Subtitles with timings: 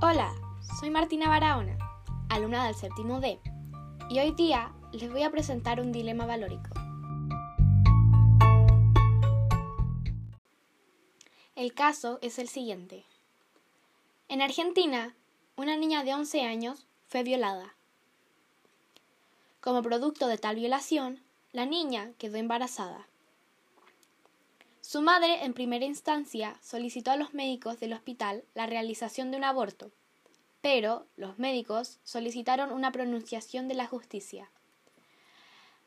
[0.00, 0.32] Hola,
[0.78, 1.76] soy Martina Barahona,
[2.28, 3.40] alumna del séptimo D,
[4.08, 6.70] y hoy día les voy a presentar un dilema valórico.
[11.56, 13.06] El caso es el siguiente.
[14.28, 15.16] En Argentina,
[15.56, 17.74] una niña de 11 años fue violada.
[19.60, 23.08] Como producto de tal violación, la niña quedó embarazada.
[24.90, 29.44] Su madre, en primera instancia, solicitó a los médicos del hospital la realización de un
[29.44, 29.90] aborto,
[30.62, 34.50] pero los médicos solicitaron una pronunciación de la justicia.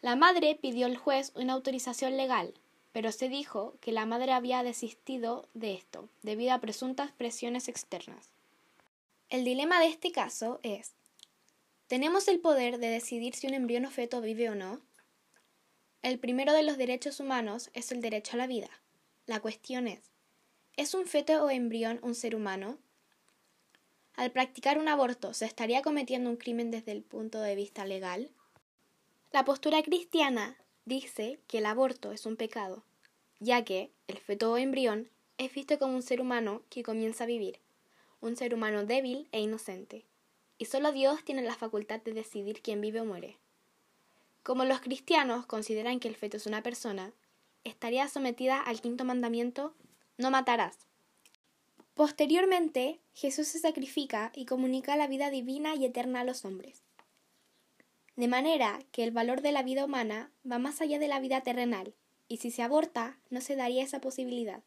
[0.00, 2.54] La madre pidió al juez una autorización legal,
[2.92, 8.30] pero se dijo que la madre había desistido de esto, debido a presuntas presiones externas.
[9.28, 10.92] El dilema de este caso es,
[11.88, 14.80] ¿tenemos el poder de decidir si un embrión o feto vive o no?
[16.02, 18.70] El primero de los derechos humanos es el derecho a la vida.
[19.26, 20.10] La cuestión es,
[20.76, 22.76] ¿es un feto o embrión un ser humano?
[24.16, 28.30] Al practicar un aborto, ¿se estaría cometiendo un crimen desde el punto de vista legal?
[29.32, 32.84] La postura cristiana dice que el aborto es un pecado,
[33.40, 37.26] ya que el feto o embrión es visto como un ser humano que comienza a
[37.26, 37.60] vivir,
[38.20, 40.04] un ser humano débil e inocente,
[40.58, 43.38] y solo Dios tiene la facultad de decidir quién vive o muere.
[44.42, 47.14] Como los cristianos consideran que el feto es una persona,
[47.64, 49.74] estaría sometida al quinto mandamiento,
[50.18, 50.76] no matarás.
[51.94, 56.82] Posteriormente, Jesús se sacrifica y comunica la vida divina y eterna a los hombres.
[58.16, 61.42] De manera que el valor de la vida humana va más allá de la vida
[61.42, 61.94] terrenal,
[62.28, 64.62] y si se aborta, no se daría esa posibilidad.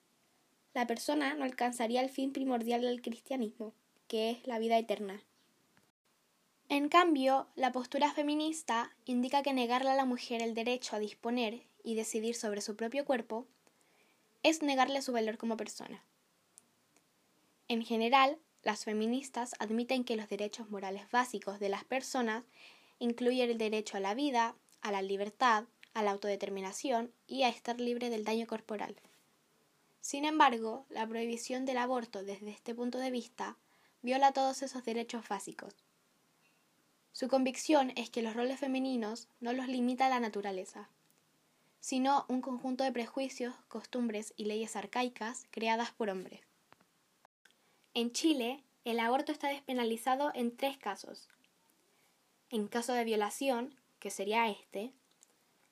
[0.74, 3.74] La persona no alcanzaría el fin primordial del cristianismo,
[4.08, 5.24] que es la vida eterna.
[6.70, 11.64] En cambio, la postura feminista indica que negarle a la mujer el derecho a disponer
[11.82, 13.48] y decidir sobre su propio cuerpo
[14.44, 16.04] es negarle su valor como persona.
[17.70, 22.44] En general, las feministas admiten que los derechos morales básicos de las personas
[23.00, 27.80] incluyen el derecho a la vida, a la libertad, a la autodeterminación y a estar
[27.80, 28.98] libre del daño corporal.
[30.02, 33.58] Sin embargo, la prohibición del aborto desde este punto de vista
[34.02, 35.87] viola todos esos derechos básicos.
[37.18, 40.88] Su convicción es que los roles femeninos no los limita la naturaleza,
[41.80, 46.42] sino un conjunto de prejuicios, costumbres y leyes arcaicas creadas por hombres.
[47.96, 51.28] En Chile, el aborto está despenalizado en tres casos.
[52.52, 54.94] En caso de violación, que sería este,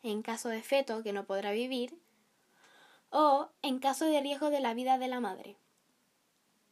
[0.01, 1.95] en caso de feto que no podrá vivir,
[3.11, 5.57] o en caso de riesgo de la vida de la madre.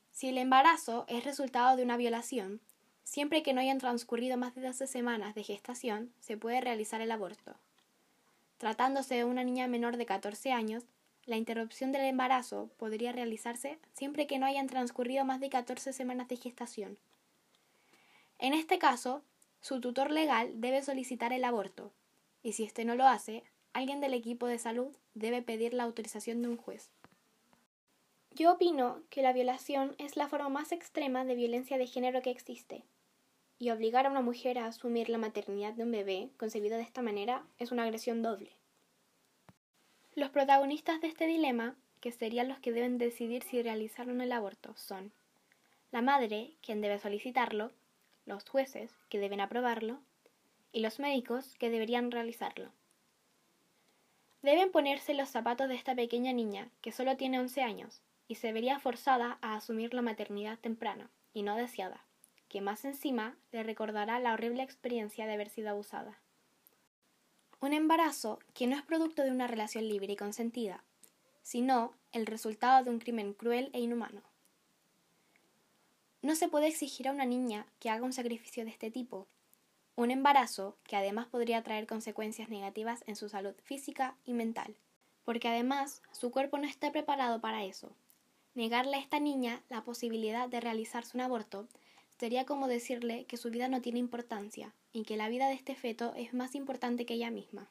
[0.10, 2.60] Si el embarazo es resultado de una violación,
[3.04, 7.12] siempre que no hayan transcurrido más de 12 semanas de gestación, se puede realizar el
[7.12, 7.56] aborto.
[8.58, 10.84] Tratándose de una niña menor de 14 años,
[11.26, 16.28] la interrupción del embarazo podría realizarse siempre que no hayan transcurrido más de 14 semanas
[16.28, 16.98] de gestación.
[18.40, 19.24] En este caso,
[19.62, 21.92] su tutor legal debe solicitar el aborto,
[22.42, 26.42] y si éste no lo hace, alguien del equipo de salud debe pedir la autorización
[26.42, 26.90] de un juez.
[28.32, 32.32] Yo opino que la violación es la forma más extrema de violencia de género que
[32.32, 32.84] existe,
[33.64, 37.02] y obligar a una mujer a asumir la maternidad de un bebé concebido de esta
[37.02, 38.52] manera es una agresión doble.
[40.16, 44.22] Los protagonistas de este dilema, que serían los que deben decidir si realizar o no
[44.22, 45.14] el aborto, son
[45.94, 47.72] la madre, quien debe solicitarlo,
[48.26, 50.02] los jueces, que deben aprobarlo,
[50.74, 52.70] y los médicos, que deberían realizarlo.
[54.42, 58.52] Deben ponerse los zapatos de esta pequeña niña, que solo tiene 11 años, y se
[58.52, 62.04] vería forzada a asumir la maternidad temprana, y no deseada
[62.54, 66.20] que más encima le recordará la horrible experiencia de haber sido abusada.
[67.60, 70.84] Un embarazo que no es producto de una relación libre y consentida,
[71.42, 74.22] sino el resultado de un crimen cruel e inhumano.
[76.22, 79.26] No se puede exigir a una niña que haga un sacrificio de este tipo,
[79.96, 84.76] un embarazo que además podría traer consecuencias negativas en su salud física y mental,
[85.26, 87.96] porque además su cuerpo no está preparado para eso.
[88.54, 91.68] Negarle a esta niña la posibilidad de realizarse un aborto
[92.18, 95.76] Sería como decirle que su vida no tiene importancia y que la vida de este
[95.76, 97.70] feto es más importante que ella misma.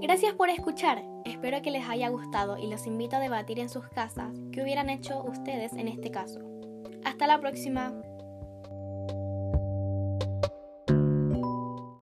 [0.00, 3.88] Gracias por escuchar, espero que les haya gustado y los invito a debatir en sus
[3.88, 6.40] casas qué hubieran hecho ustedes en este caso.
[7.04, 7.92] Hasta la próxima.